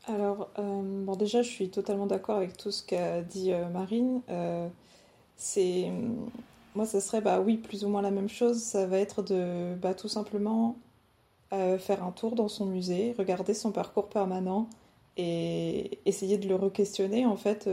[0.07, 4.21] Alors, bon, déjà, je suis totalement d'accord avec tout ce qu'a dit Marine.
[5.35, 5.91] c'est
[6.75, 8.61] moi, ça serait, bah oui, plus ou moins la même chose.
[8.61, 10.75] Ça va être de, bah, tout simplement
[11.51, 14.67] faire un tour dans son musée, regarder son parcours permanent
[15.17, 17.69] et essayer de le re-questionner, en fait,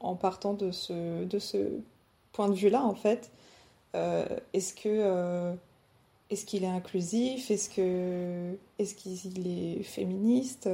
[0.00, 1.80] en partant de ce, de ce
[2.32, 3.30] point de vue-là, en fait.
[4.52, 5.56] Est-ce que
[6.30, 7.50] est-ce qu'il est inclusif?
[7.50, 10.68] Est-ce que est-ce qu'il est féministe?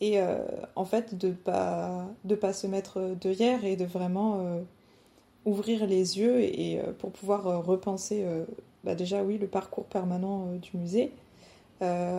[0.00, 0.38] Et euh,
[0.74, 4.60] en fait, de pas de pas se mettre de hier et de vraiment euh,
[5.44, 8.24] ouvrir les yeux et, euh, pour pouvoir repenser
[8.84, 11.12] bah déjà oui le parcours permanent du musée.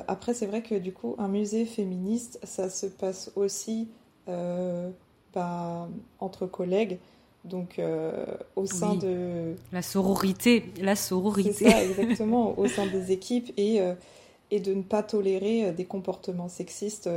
[0.08, 3.90] après, c'est vrai que du coup, un musée féministe, ça se passe aussi
[4.28, 7.00] bah, entre collègues.
[7.44, 8.26] Donc, euh,
[8.56, 9.56] au sein de.
[9.74, 11.52] La sororité, la sororité.
[11.52, 13.96] C'est ça, exactement, au sein des équipes et, euh,
[14.50, 17.10] et de ne pas tolérer euh, des comportements sexistes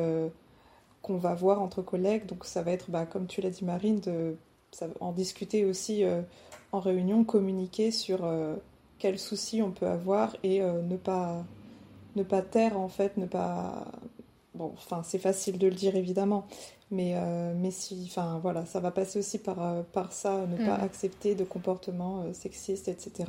[1.03, 2.27] qu'on va voir entre collègues.
[2.27, 4.37] Donc, ça va être, bah, comme tu l'as dit, Marine, de
[4.73, 6.03] ça, en discuter aussi
[6.73, 8.29] en réunion, communiquer sur
[8.99, 11.45] quels soucis on peut avoir et ne, pas,
[12.17, 13.87] ne pas taire, en fait, ne pas.
[14.57, 16.47] Bon, enfin, c'est facile de le dire évidemment,
[16.91, 20.57] mais, euh, mais si, enfin voilà, ça va passer aussi par, euh, par ça, ne
[20.57, 20.85] pas mm.
[20.85, 23.25] accepter de comportements euh, sexistes, etc.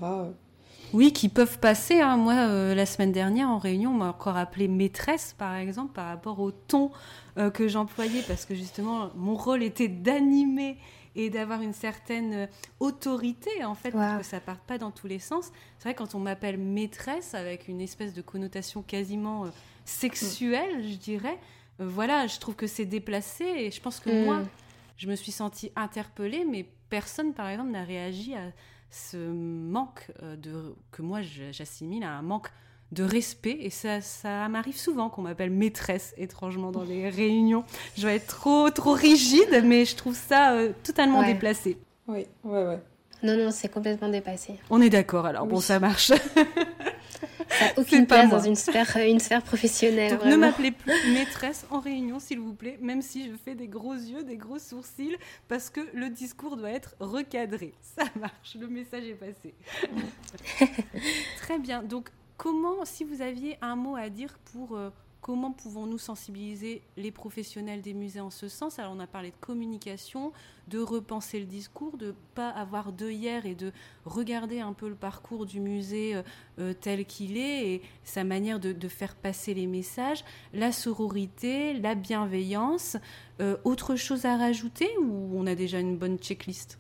[0.93, 1.99] Oui, qui peuvent passer.
[1.99, 2.17] Hein.
[2.17, 2.33] Moi,
[2.73, 6.51] la semaine dernière, en réunion, on m'a encore appelé maîtresse, par exemple, par rapport au
[6.51, 6.91] ton
[7.53, 10.77] que j'employais, parce que justement, mon rôle était d'animer
[11.15, 12.47] et d'avoir une certaine
[12.79, 15.51] autorité, en fait, parce que ça part pas dans tous les sens.
[15.77, 19.43] C'est vrai, quand on m'appelle maîtresse, avec une espèce de connotation quasiment
[19.83, 21.37] sexuelle, je dirais,
[21.79, 24.47] voilà, je trouve que c'est déplacé et je pense que moi, mm.
[24.97, 28.51] je me suis sentie interpellée, mais personne, par exemple, n'a réagi à
[28.89, 32.47] ce manque euh, de que moi j'assimile à un manque
[32.93, 37.65] de respect et ça, ça m'arrive souvent qu'on m'appelle maîtresse étrangement dans les réunions.
[37.97, 41.77] Je vais être trop trop rigide, mais je trouve ça euh, totalement déplacé.
[42.07, 42.79] Oui, ouais, ouais.
[43.23, 44.59] Non, non, c'est complètement dépassé.
[44.69, 46.11] On est d'accord alors, bon, ça marche.
[47.49, 50.11] Ça n'a aucune place dans une sphère, euh, une sphère professionnelle.
[50.11, 53.67] Donc ne m'appelez plus maîtresse en réunion, s'il vous plaît, même si je fais des
[53.67, 57.73] gros yeux, des gros sourcils, parce que le discours doit être recadré.
[57.81, 59.53] Ça marche, le message est passé.
[61.37, 61.83] Très bien.
[61.83, 64.89] Donc, comment, si vous aviez un mot à dire pour euh,
[65.27, 68.79] Comment pouvons-nous sensibiliser les professionnels des musées en ce sens?
[68.79, 70.31] Alors on a parlé de communication,
[70.69, 73.73] de repenser le discours, de pas avoir d'œillère et de
[74.05, 76.21] regarder un peu le parcours du musée euh,
[76.59, 81.93] euh, tel qu'il est et sa manière de, faire passer les messages, la sororité, la
[81.93, 82.95] bienveillance.
[83.41, 86.79] Euh, autre chose à rajouter ou on a déjà une bonne checklist?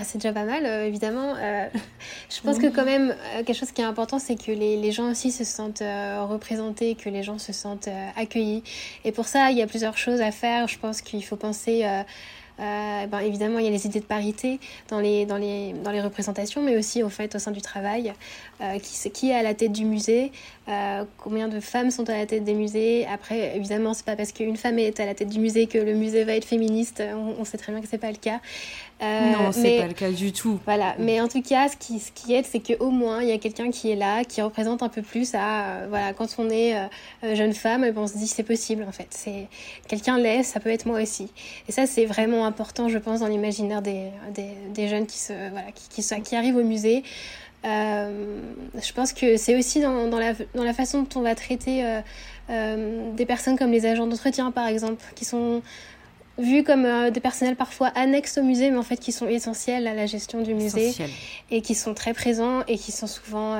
[0.00, 1.34] Ah, c'est déjà pas mal, euh, évidemment.
[1.36, 1.66] Euh,
[2.30, 4.92] je pense que quand même, euh, quelque chose qui est important, c'est que les, les,
[4.92, 5.82] gens aussi se sentent
[6.28, 8.62] représentés, que les gens se sentent accueillis.
[9.04, 10.68] Et pour ça, il y a plusieurs choses à faire.
[10.68, 11.84] Je pense qu'il faut penser
[12.60, 14.58] euh, ben, évidemment, il y a les idées de parité
[14.88, 18.12] dans les, dans les, dans les représentations, mais aussi au fait au sein du travail.
[18.60, 20.32] Euh, qui, qui est à la tête du musée
[20.68, 24.32] euh, Combien de femmes sont à la tête des musées Après, évidemment, c'est pas parce
[24.32, 27.00] qu'une femme est à la tête du musée que le musée va être féministe.
[27.38, 28.40] On, sait très bien que c'est pas le cas.
[29.00, 30.58] non, c'est pas le cas du tout.
[30.64, 33.32] Voilà, mais en tout cas, ce qui, ce qui aide, c'est qu'au moins il y
[33.32, 36.74] a quelqu'un qui est là, qui représente un peu plus à voilà, quand on est
[37.34, 39.06] jeune femme, on se dit c'est possible en fait.
[39.10, 39.46] C'est
[39.86, 41.28] quelqu'un l'est, ça peut être moi aussi.
[41.68, 44.08] Et ça, c'est vraiment important, je pense, dans l'imaginaire des,
[44.74, 47.04] des, jeunes qui, se, voilà, qui, qui, qui, arrivent au musée.
[47.64, 48.40] Euh,
[48.74, 51.84] je pense que c'est aussi dans, dans, la, dans, la, façon dont on va traiter
[51.84, 52.00] euh,
[52.50, 55.62] euh, des personnes comme les agents d'entretien, par exemple, qui sont
[56.38, 59.94] vus comme des personnels parfois annexes au musée, mais en fait qui sont essentiels à
[59.94, 60.94] la gestion du musée
[61.50, 63.58] et qui sont très présents et qui sont souvent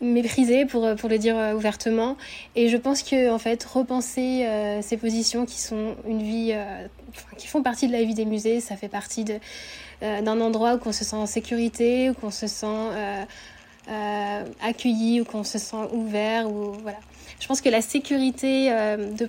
[0.00, 2.16] méprisés pour, pour le dire ouvertement.
[2.56, 4.46] Et je pense que en fait repenser
[4.82, 6.54] ces positions qui sont une vie
[7.36, 8.60] qui font partie de la vie des musées.
[8.60, 9.38] Ça fait partie de,
[10.02, 13.24] euh, d'un endroit où on se sent en sécurité, où on se sent euh,
[13.88, 16.50] euh, accueilli, où on se sent ouvert.
[16.50, 16.98] Ou, voilà.
[17.40, 19.28] Je pense que la sécurité, de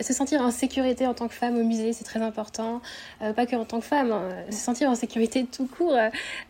[0.00, 2.80] se sentir en sécurité en tant que femme au musée, c'est très important.
[3.20, 5.96] pas que en tant que femme, hein, se sentir en sécurité tout court.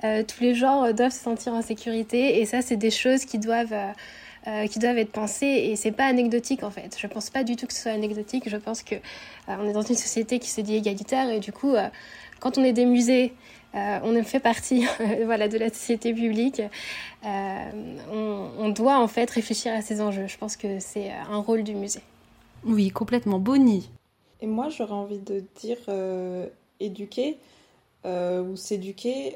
[0.02, 2.40] tous les genres doivent se sentir en sécurité.
[2.40, 3.74] Et ça, c'est des choses qui doivent
[4.46, 6.98] euh, qui doivent être pensées et c'est pas anecdotique en fait.
[7.00, 8.46] Je pense pas du tout que ce soit anecdotique.
[8.46, 8.98] Je pense que euh,
[9.48, 11.88] on est dans une société qui se dit égalitaire et du coup, euh,
[12.40, 13.32] quand on est des musées,
[13.72, 14.86] on fait partie
[15.24, 16.60] voilà, de la société publique.
[17.24, 20.26] On, on, doit en fait réfléchir à ces enjeux.
[20.28, 22.02] Je pense que c'est un rôle du musée.
[22.66, 23.38] Oui, complètement.
[23.38, 23.90] Bonnie.
[24.40, 25.78] Et moi, j'aurais envie de dire
[26.80, 27.38] éduquer
[28.04, 29.34] ou s'éduquer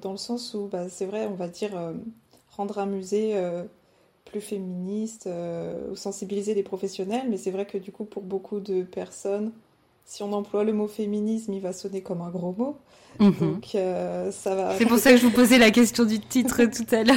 [0.00, 1.70] dans le sens où, bah, c'est vrai, on va dire
[2.50, 3.34] rendre un musée
[4.24, 5.28] plus féministe
[5.90, 7.26] ou sensibiliser les professionnels.
[7.30, 9.52] Mais c'est vrai que du coup, pour beaucoup de personnes,
[10.04, 12.76] si on emploie le mot féminisme, il va sonner comme un gros mot.
[13.20, 13.32] Mhm.
[13.40, 13.68] Donc
[14.32, 14.76] ça va.
[14.76, 17.16] C'est pour ça que je vous posais la question du titre tout à l'heure.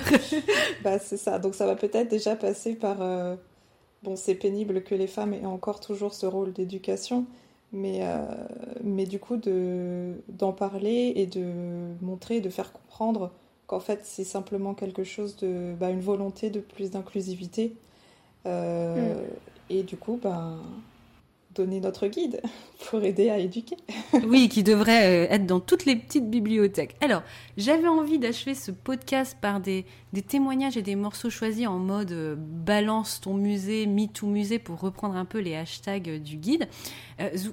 [0.83, 1.39] bah c'est ça.
[1.39, 2.97] Donc ça va peut-être déjà passer par
[4.03, 7.25] bon, c'est pénible que les femmes aient encore toujours ce rôle d'éducation,
[7.71, 8.25] mais, euh,
[8.83, 11.45] mais du coup d'en parler et de
[12.01, 13.31] montrer, de faire comprendre
[13.67, 17.75] qu'en fait c'est simplement quelque chose de, bah, une volonté de plus d'inclusivité.
[18.45, 19.27] Euh, mm.
[19.69, 20.59] Et du coup, ben,
[21.65, 22.41] notre guide
[22.89, 23.77] pour aider à éduquer.
[24.27, 26.95] oui, qui devrait euh, être dans toutes les petites bibliothèques.
[27.01, 27.23] Alors,
[27.57, 29.85] j'avais envie d'achever ce podcast par des,
[30.27, 34.79] témoignages et des morceaux choisis en mode euh, balance ton musée, me to musée pour
[34.79, 36.67] reprendre un peu les hashtags euh, du guide.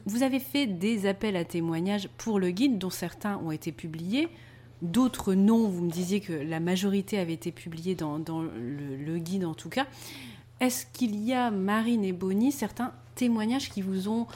[0.07, 4.29] vous avez fait des appels à témoignages pour le guide, dont certains ont été publiés.
[4.83, 9.45] D'autres non, vous me disiez que la majorité avait été publiée dans, le, le guide
[9.45, 9.87] en tout cas.
[10.61, 14.27] Est-ce qu'il y a, Marine et Bonnie, certains témoignages qui vous ont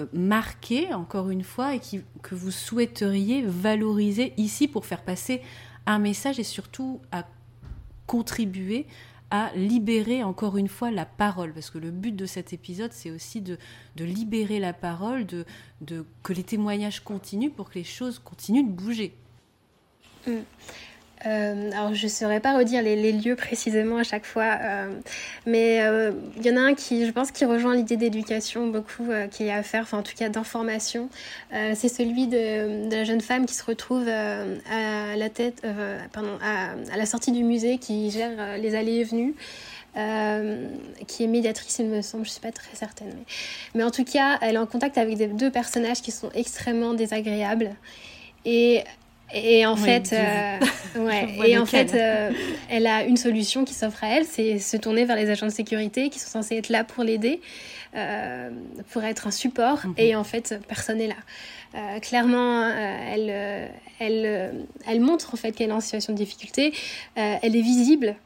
[0.00, 5.42] euh, marqué, encore une fois, et qui, que vous souhaiteriez valoriser ici pour faire passer
[5.86, 7.24] un message et surtout à
[8.06, 8.86] contribuer
[9.30, 13.10] à libérer encore une fois la parole, parce que le but de cet épisode, c'est
[13.10, 13.58] aussi de,
[13.96, 15.44] de, libérer la parole, de,
[15.82, 19.14] de, que les témoignages continuent pour que les choses continuent de bouger.
[20.26, 20.32] Mm.
[21.26, 24.88] Euh, alors je ne saurais pas redire les, lieux précisément à chaque fois, euh,
[25.46, 29.08] mais euh, il y en a un qui, je pense, qui rejoint l'idée d'éducation beaucoup
[29.30, 31.08] qu'il y a à faire, enfin en tout cas d'information.
[31.50, 38.10] c'est celui de, la jeune femme qui se retrouve à la sortie du musée, qui
[38.10, 39.34] gère les allées et venues.
[41.06, 43.12] qui est médiatrice, il me semble, je ne suis pas très certaine.
[43.74, 47.70] Mais, en tout cas, elle est en contact avec deux personnages qui sont extrêmement désagréables.
[48.44, 48.84] Et
[49.34, 50.58] et en fait, euh,
[51.00, 51.36] ouais.
[51.46, 52.30] et en fait, euh,
[52.70, 55.52] elle a une solution qui s'offre à elle, c'est se tourner vers les agents de
[55.52, 57.40] sécurité qui sont censés être là pour l'aider,
[57.94, 58.50] euh,
[58.90, 59.86] pour être un support.
[59.86, 59.94] Mhm.
[59.98, 62.00] Et en fait, personne n'est là.
[62.00, 66.72] clairement, elle, elle, elle montre en fait qu'elle est en situation de difficulté.
[67.16, 68.16] elle est visible.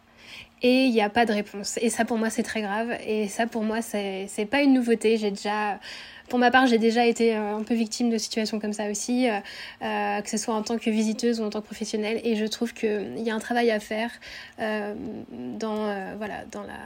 [0.65, 1.77] Et il n'y a pas de réponse.
[1.83, 2.97] Et ça, pour moi, c'est très grave.
[3.05, 5.17] Et ça, pour moi, c'est pas une nouveauté.
[5.17, 5.81] J'ai déjà
[6.29, 9.29] pour ma part, j'ai déjà été euh, un peu victime de situations comme ça aussi,
[9.29, 9.39] euh,
[9.83, 12.21] euh, que ce soit en tant que visiteuse ou en tant que professionnelle.
[12.25, 14.11] Et je trouve qu'il y a un travail à faire
[14.59, 16.79] dans, voilà, dans, la,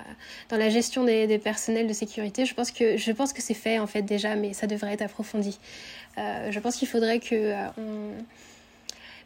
[0.48, 2.46] dans la gestion des, personnels de sécurité.
[2.46, 5.58] Je pense que, que c'est fait en fait déjà, mais ça devrait être approfondi.
[6.16, 7.54] je pense qu'il faudrait que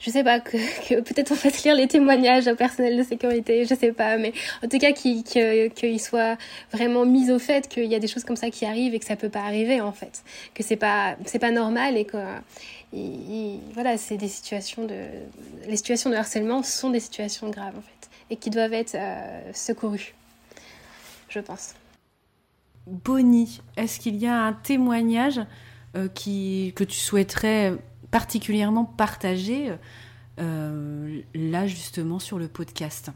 [0.01, 3.75] je sais pas, que, peut-être on fasse lire les témoignages au personnel de sécurité, je
[3.75, 4.33] sais pas, mais
[4.65, 6.37] en tout cas qu'il qu soit
[6.73, 9.05] vraiment mis au fait qu'il y a des choses comme ça qui arrivent et que
[9.05, 10.23] ça peut pas arriver en fait,
[10.55, 12.17] que c'est pas c'est pas normal et que
[13.75, 14.97] voilà, c'est des situations de
[15.69, 19.53] les situations de harcèlement sont des situations graves en fait et qui doivent être euh,
[19.53, 20.15] secourues,
[21.29, 21.75] je pense.
[22.87, 25.41] Bonnie, est-ce qu'il y a un témoignage
[25.97, 27.75] euh, qui, que tu souhaiterais
[28.11, 29.73] particulièrement partagé
[30.39, 33.11] euh, là justement sur le podcast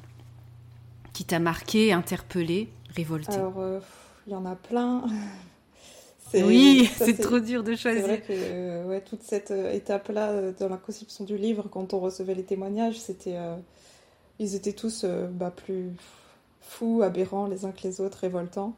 [1.12, 3.80] Qui t'a marqué, interpellé, révolté Alors, euh,
[4.26, 5.04] il y en a plein.
[6.35, 8.02] oui, c'est trop dur de choisir.
[8.02, 12.00] C'est vrai que euh, ouais, toute cette étape-là dans la conception du livre, quand on
[12.00, 13.38] recevait les témoignages, c'était,
[14.38, 15.92] ils étaient tous bah, plus
[16.61, 18.74] fous, aberrants les uns que les autres, révoltants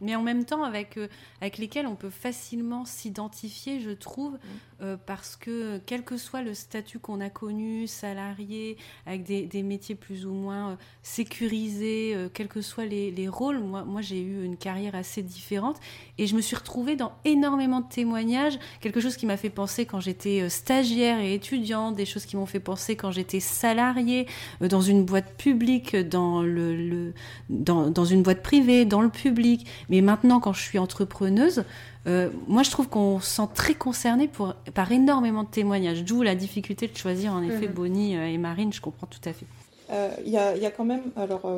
[0.00, 1.08] mais en même temps avec, euh,
[1.40, 4.38] avec lesquels on peut facilement s'identifier, je trouve, mm.
[4.82, 9.62] euh, parce que quel que soit le statut qu'on a connu, salarié, avec des, des
[9.62, 14.20] métiers plus ou moins euh, sécurisés, quels que soient les, les rôles, moi, moi j'ai
[14.20, 15.78] eu une carrière assez différente.
[16.18, 19.86] Et je me suis retrouvée dans énormément de témoignages, quelque chose qui m'a fait penser
[19.86, 24.26] quand j'étais stagiaire et étudiante, des choses qui m'ont fait penser quand j'étais salariée,
[24.60, 27.14] dans une boîte publique, dans, le, le
[27.48, 31.64] dans, dans une boîte privée, dans le public mais maintenant, quand je suis entrepreneuse,
[32.06, 36.22] euh, moi, je trouve qu'on se sent très concerné pour, par énormément de témoignages, d'où
[36.22, 37.74] la difficulté de choisir en effet mhm.
[37.74, 39.46] Bonnie euh, et Marine, je comprends tout à fait.
[39.90, 41.48] Euh, il y, a, y, a, quand même, alors,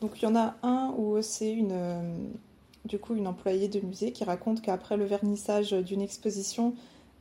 [0.00, 1.74] donc il y en a un où c'est une,
[2.84, 6.74] du coup, une employée de musée qui raconte qu'après le vernissage d'une exposition,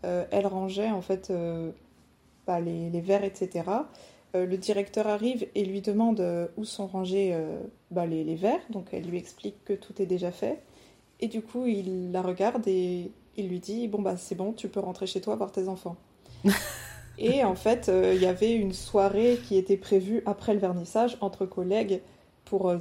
[0.03, 1.33] elle rangeait en fait
[2.45, 3.63] bah, les, les, verres, etc.
[4.35, 7.59] Euh, le directeur arrive et lui demande euh, où sont rangés euh,
[7.91, 8.61] bah, les, verres.
[8.69, 10.61] Donc elle lui explique que tout est déjà fait.
[11.19, 14.67] Et du coup, il la regarde et il lui dit Bon, bah c'est bon, tu
[14.69, 15.95] peux rentrer chez toi voir tes enfants.
[17.17, 21.45] et en fait, il y avait une soirée qui était prévue après le vernissage entre
[21.45, 22.01] collègues
[22.45, 22.73] pour,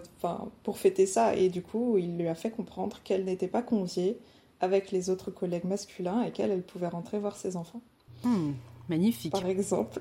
[0.62, 1.36] pour fêter ça.
[1.36, 4.18] Et du coup, il lui a fait comprendre qu'elle n'était pas conviée
[4.61, 7.82] avec les autres collègues masculins et qu'elle, elle pouvait rentrer voir ses enfants.
[8.24, 8.53] Hmm.
[8.89, 9.33] Magnifique.
[9.33, 10.01] Par exemple.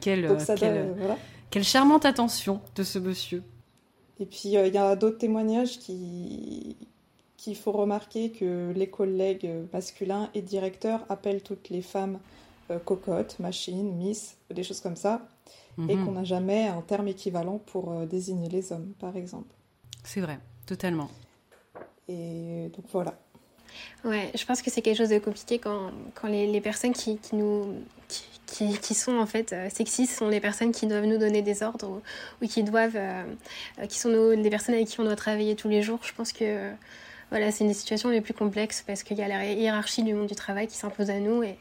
[0.00, 0.36] Quelle,
[1.50, 3.42] Quelle charmante attention de ce monsieur.
[4.20, 6.76] Et puis il y a d'autres témoignages qui
[7.36, 12.18] qu'il faut remarquer que les collègues masculins et directeurs appellent toutes les femmes
[12.84, 15.26] cocottes, machines, miss, des choses comme ça,
[15.88, 16.04] et mhm.
[16.04, 19.54] qu'on n'a jamais un terme équivalent pour désigner les hommes, par exemple.
[20.02, 21.08] C'est vrai, totalement.
[22.08, 23.14] Et donc voilà.
[24.04, 27.18] Ouais, je pense que c'est quelque chose de compliqué quand, quand les, les personnes qui,
[27.18, 27.74] qui nous.
[28.46, 31.62] Qui, qui, sont en fait euh, sexistes sont les personnes qui doivent nous donner des
[31.62, 32.00] ordres
[32.40, 33.22] ou, qui doivent euh,
[33.90, 36.32] qui sont nos, les personnes avec qui on doit travailler tous les jours je pense
[36.32, 36.70] que
[37.28, 40.14] voilà c'est une des situations les plus complexes parce qu'il y a la hiérarchie du
[40.14, 41.58] monde du travail qui s'impose à nous et,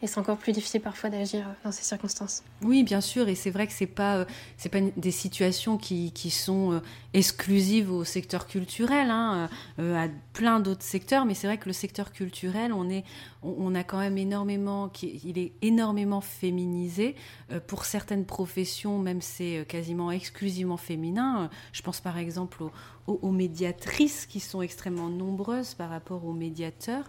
[0.00, 2.44] et c'est encore plus difficile parfois d'agir dans ces circonstances.
[2.62, 4.24] Oui, bien sûr, et c'est vrai que c'est pas euh,
[4.56, 6.80] c'est pas des situations qui, qui sont euh,
[7.14, 9.48] exclusives au secteur culturel, hein,
[9.80, 13.04] euh, à plein d'autres secteurs, mais c'est vrai que le secteur culturel, on est
[13.42, 17.14] on, a quand même énormément, il est énormément féminisé
[17.68, 21.48] pour certaines professions, même c'est quasiment exclusivement féminin.
[21.72, 22.72] Je pense par exemple aux,
[23.06, 27.08] aux médiatrices qui sont extrêmement nombreuses par rapport aux médiateurs.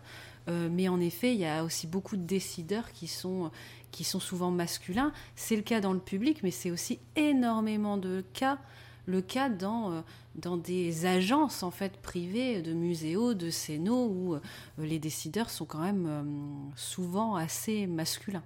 [0.49, 3.51] Euh, mais en effet, il y a aussi beaucoup de décideurs qui sont,
[3.91, 5.11] qui sont souvent masculins.
[5.35, 8.57] C'est le cas dans le public, mais c'est aussi énormément de cas,
[9.05, 10.01] le cas dans, euh,
[10.35, 14.39] dans des agences en fait privées de muséos, de scénos, où euh,
[14.77, 18.43] les décideurs sont quand même souvent assez masculins.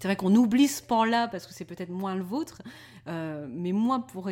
[0.00, 2.62] C'est vrai qu'on oublie ce pan-là parce que c'est peut-être moins le vôtre,
[3.06, 4.30] mais moi, pour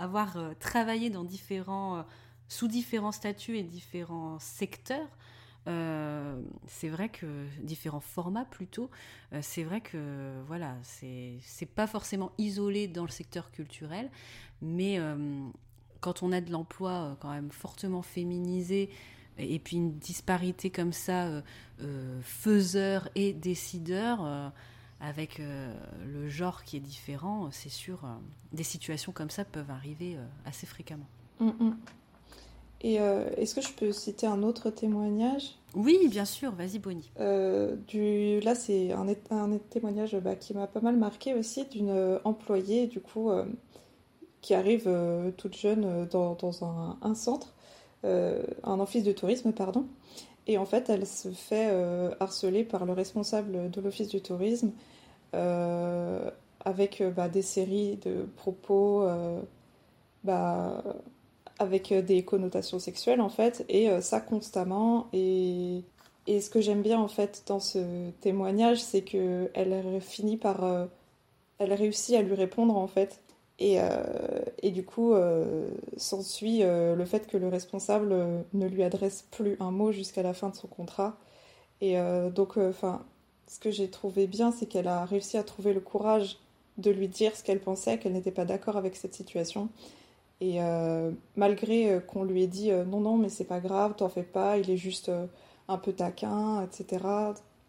[0.00, 2.04] avoir travaillé dans différents,
[2.48, 5.06] sous différents statuts et différents secteurs,
[5.68, 7.26] euh, c'est vrai que
[7.60, 8.90] différents formats plutôt,
[9.32, 11.40] euh, c'est vrai que voilà, c'est
[11.74, 14.10] pas forcément isolé dans le secteur culturel,
[14.62, 15.48] mais euh,
[16.00, 18.90] quand on a de l'emploi quand même fortement féminisé
[19.38, 21.42] et puis une disparité comme ça,
[22.22, 24.52] faiseur et décideur,
[24.98, 28.00] avec le genre qui est différent, c'est sûr,
[28.52, 31.06] des situations comme ça peuvent arriver assez fréquemment.
[31.38, 31.76] Mm, mm.
[32.82, 35.54] Et euh, est-ce que je peux citer un autre témoignage?
[35.74, 37.10] Oui, bien sûr, vas-y Bonnie.
[37.20, 38.40] Euh, du...
[38.40, 42.86] Là, c'est un, un, témoignage bah, qui m'a pas mal marqué aussi d'une euh, employée,
[42.86, 43.30] du coup,
[44.40, 44.88] qui arrive
[45.36, 47.54] toute jeune dans, dans un, un, centre,
[48.04, 49.86] un office de tourisme, pardon.
[50.46, 51.68] Et en fait, elle se fait
[52.20, 54.70] harceler par le responsable de l'office du tourisme
[55.32, 59.08] avec bah, des séries de propos
[60.22, 60.82] bah,
[61.58, 65.08] avec euh, des connotations sexuelles en fait, et euh, ça constamment.
[65.12, 65.82] Et,
[66.26, 70.64] et ce que j'aime bien en fait dans ce témoignage, c'est que elle finit par,
[70.64, 70.86] euh,
[71.58, 73.20] elle réussit à lui répondre en fait.
[73.58, 73.78] Et,
[74.62, 75.14] et du coup,
[75.96, 78.14] s'ensuit le fait que le responsable
[78.52, 81.16] ne lui adresse plus un mot jusqu'à la fin de son contrat.
[81.80, 81.96] Et
[82.34, 83.02] donc, enfin,
[83.46, 86.36] ce que j'ai trouvé bien, c'est qu'elle a réussi à trouver le courage
[86.76, 89.70] de lui dire ce qu'elle pensait, qu'elle n'était pas d'accord avec cette situation,
[90.40, 93.94] et euh, malgré euh, qu'on lui ait dit euh, non, non, mais c'est pas grave,
[93.96, 95.10] t'en fais pas, il est juste
[95.68, 97.04] un peu taquin, etc.,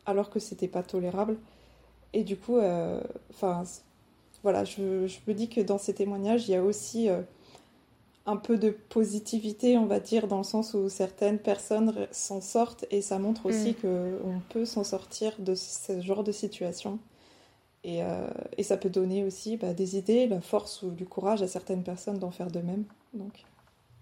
[0.05, 1.37] alors que c'était pas tolérable.
[2.13, 2.57] Et du coup,
[3.29, 3.63] enfin,
[4.43, 7.09] voilà, je, je, me dis que dans ces témoignages, il y a aussi
[8.25, 12.85] un peu de positivité, on va dire, dans le sens où certaines personnes s'en sortent
[12.91, 13.75] et ça montre aussi mm.
[13.81, 16.99] qu'on peut s'en sortir de ce genre de situation.
[17.87, 18.27] Euh,
[18.57, 21.83] et, ça peut donner aussi bah, des idées, la force ou du courage à certaines
[21.83, 22.83] personnes d'en faire de même.
[23.13, 23.45] Donc,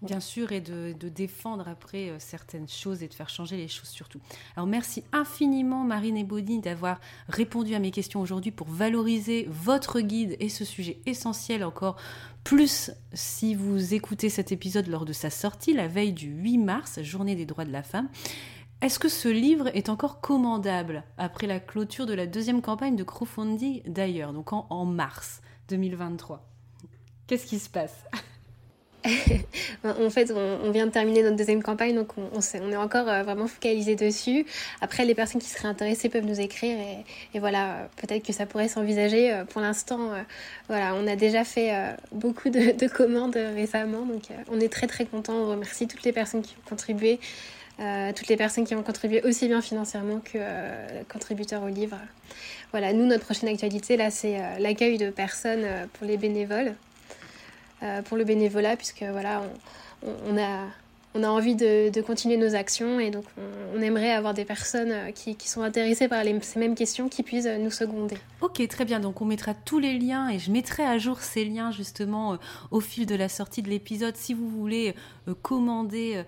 [0.02, 3.88] Bien sûr, et de, défendre après euh, certaines choses et de faire changer les choses
[3.88, 4.20] surtout.
[4.54, 10.00] Alors merci infiniment Marine et Bonnie d'avoir répondu à mes questions aujourd'hui pour valoriser votre
[10.00, 11.96] guide et ce sujet essentiel encore
[12.44, 17.02] plus si vous écoutez cet épisode lors de sa sortie, la veille du 8 mars,
[17.02, 18.08] journée des droits de la femme.
[18.82, 23.04] Est-ce que ce livre est encore commandable après la clôture de la deuxième campagne de
[23.04, 26.46] crowdfunding d'ailleurs, donc en, mars 2023
[27.26, 27.94] Qu'est-ce qui se passe?
[29.84, 33.46] En fait, on, vient de terminer notre deuxième campagne, donc on, est encore euh, vraiment
[33.46, 34.44] focalisé dessus.
[34.80, 36.76] Après, les personnes qui seraient intéressées peuvent nous écrire
[37.32, 39.32] et, voilà, peut-être que ça pourrait s'envisager.
[39.32, 40.22] Euh, pour l'instant, euh,
[40.66, 41.72] voilà, on a déjà fait
[42.10, 45.34] beaucoup de, de commandes récemment, donc on est très très content.
[45.34, 47.20] On remercie toutes les personnes qui ont contribué.
[47.78, 51.98] Euh, toutes les personnes qui ont contribué aussi bien financièrement que euh, contributeurs au livre.
[52.70, 56.74] Voilà, nous, notre prochaine actualité, là, c'est euh, l'accueil de personnes pour les bénévoles,
[58.06, 59.42] pour le bénévolat, puisque voilà,
[60.02, 60.66] on a
[61.16, 63.24] on a envie de, continuer nos actions et donc
[63.74, 67.46] on, aimerait avoir des personnes euh, qui, sont intéressées par ces mêmes questions qui puissent
[67.46, 68.16] nous seconder.
[68.40, 69.00] Ok, très bien.
[69.00, 72.36] Donc on mettra tous les liens et je mettrai à jour ces liens justement euh,
[72.70, 74.94] au fil de la sortie de l'épisode si vous voulez
[75.28, 76.22] euh, commander euh,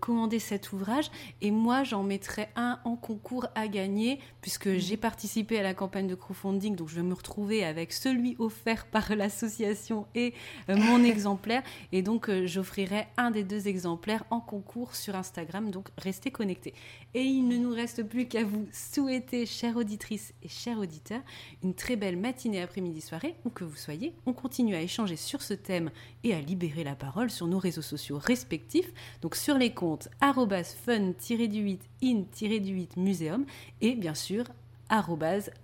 [0.00, 1.10] commander cet ouvrage.
[1.40, 4.78] Et moi, j'en mettrai un en concours à gagner, puisque mmh.
[4.78, 8.86] j'ai participé à la campagne de crowdfunding, donc je vais me retrouver avec celui offert
[8.86, 10.34] par l'association et
[10.68, 11.62] euh, mon exemplaire.
[11.92, 16.74] Et donc, j'offrirai un des deux exemplaires en concours sur Instagram, donc restez connectés.
[17.14, 21.22] Et il ne nous reste plus qu'à vous souhaiter, chères auditrices et chers auditeurs,
[21.62, 24.14] une très belle matinée, après-midi, soirée, où que vous soyez.
[24.26, 25.90] On continue à échanger sur ce thème
[26.22, 31.78] et à libérer la parole sur nos réseaux sociaux respectifs, donc sur les comptes fun-du-8
[32.02, 33.44] in-du-8 muséum
[33.80, 34.44] et bien sûr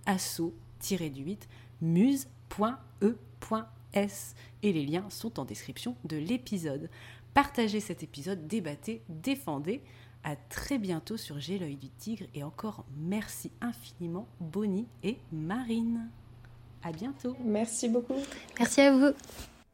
[0.07, 1.39] asso-du-8
[1.81, 2.25] muse.e.s
[4.63, 6.89] et les liens sont en description de l'épisode.
[7.35, 9.83] Partagez cet épisode, débattez, défendez.
[10.23, 16.11] À très bientôt sur J'ai l'œil du tigre et encore merci infiniment Bonnie et Marine.
[16.83, 17.37] À bientôt.
[17.45, 18.21] Merci beaucoup.
[18.59, 19.15] Merci à vous.